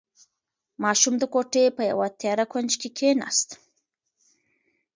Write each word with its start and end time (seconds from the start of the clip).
ماشوم 0.83 1.15
د 1.19 1.23
کوټې 1.33 1.65
په 1.77 1.81
یوه 1.91 2.07
تیاره 2.19 2.45
کونج 2.51 2.71
کې 2.81 2.89
کېناست. 2.97 3.49